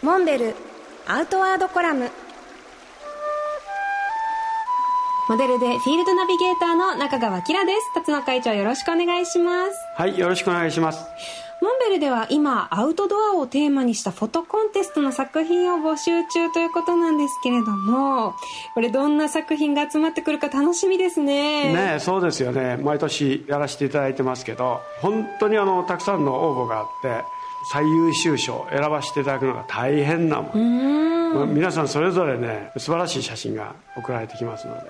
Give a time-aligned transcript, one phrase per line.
[0.00, 0.54] モンベル
[1.08, 2.08] アウトワードコラム。
[5.28, 7.94] モデルでフィールドナビゲーターの中川きらです。
[7.94, 9.72] 辰野会長よろしくお願いします。
[9.96, 11.04] はいよろしくお願いします。
[11.60, 18.36] モンベルでは今アウトドアをテーマにしたフォトコンテストの作品を募集中ということなんですけれども
[18.74, 21.72] これどんな作品が集まってくるか楽しみですね。
[21.94, 22.76] ねそうですよね。
[22.76, 27.24] 毎年やらせていただいてますけど本当にあのたくさんの応募があって
[27.70, 31.54] 最優秀賞選ばせていただくのが大変なもん。
[31.54, 34.80] 皆さんそれぞれね素晴らしい写真が送られてきますので。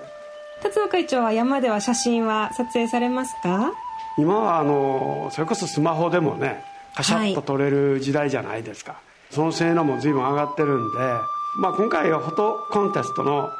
[0.62, 3.72] 辰野会長は山では写真は撮影されますか？
[4.16, 6.64] 今はあのそれこそスマホでもね
[6.96, 8.98] カシャッと撮れる時代じゃないですか、は
[9.30, 10.98] い、その性能も随分上がってるんで、
[11.60, 13.50] まあ、今回はフォトコンテストの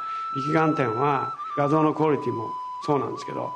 [0.53, 2.49] 力眼点は画像のクオリティも
[2.85, 3.49] そうなんですけど、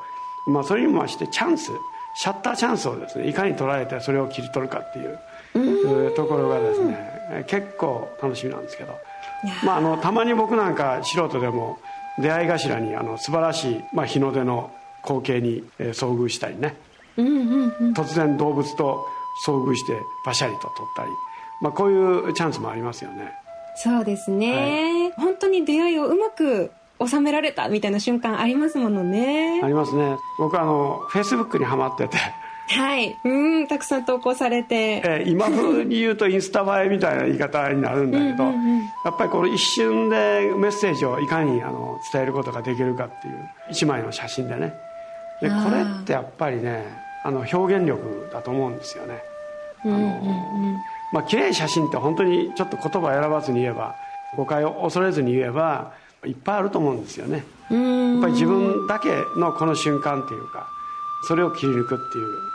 [0.48, 1.72] まあ、それにもましてチャンス
[2.16, 5.20] シャッターチャンスをですねいかに捉えてそれを切り取るかっていう
[6.16, 8.94] ところがですね結構楽しみなんですけど、
[9.66, 11.80] まあ、あのたまに僕なんか素人でも
[12.20, 14.72] 出会い頭にあの素晴らしい、まあ、日の出の
[15.04, 16.76] 光景に、えー、遭遇したりね、
[17.18, 19.05] うんうんうん、突然動物と
[19.46, 19.94] 遭遇して
[20.26, 21.10] バシャリと撮ったり、
[21.62, 23.34] まあ、こういうチャンスもありますよね。
[23.76, 26.72] そうですね、はい、本当に出会いをうまく
[27.04, 29.62] 収められたみたいな瞬間ありますものね。
[29.63, 30.16] ありますね。
[30.38, 32.18] 僕あのフェイスブックにはまってて
[32.74, 33.18] はい。
[33.24, 44.74] うんたくさん投稿されて、えー、今風に言うとインスタ映えみたいな言い方になるんだけどうん、やっぱりこの一瞬でメッセージをいかにあの伝えることができるかっていう一枚の写真でね。
[45.41, 46.85] でこれってやっぱりね
[47.24, 49.21] あの表現力だと思うんですよね。
[49.84, 50.07] あの、うんうん。
[50.07, 50.10] う
[50.76, 50.77] ん
[51.13, 53.96] まあ綺麗写真って本当にちょっと言葉選ばずに言えば
[54.35, 55.94] 誤解を恐れずに言えば
[56.26, 57.46] いっぱいあると思うんですよね。
[57.70, 60.68] やっぱり自分だけのこの瞬間っていうか
[61.27, 62.52] それを切り抜くっていう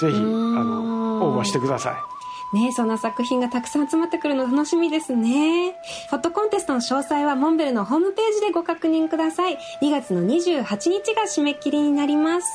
[0.00, 5.74] ぜひあの応募してくださいねそんな作品がたくさん集まってくるの楽しみですね。
[6.08, 9.58] フォトコンテストの詳細はモンベルのホームページでご確認ください。
[9.82, 12.48] 2月の28日が締め切りになります。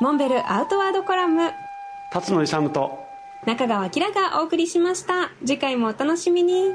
[0.00, 1.52] モンベルアウトワードコラム。
[2.12, 2.98] 辰野勇と
[3.46, 5.30] 中川明がお送りしました。
[5.46, 6.74] 次回もお楽しみに。